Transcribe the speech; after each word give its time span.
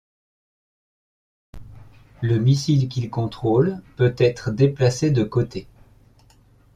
Le 2.21 2.39
missile, 2.39 2.89
qu'il 2.89 3.11
controle, 3.11 3.83
peut 3.97 4.15
etre 4.17 4.49
déplacé 4.49 5.11
de 5.11 5.23
côté. 5.23 5.67